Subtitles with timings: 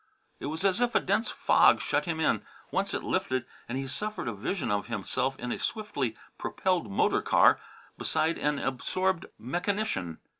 [0.39, 2.43] It was as if a dense fog shut him in.
[2.71, 7.21] Once it lifted and he suffered a vision of himself in a swiftly propelled motor
[7.21, 7.59] car,
[7.99, 10.17] beside an absorbed mechanician.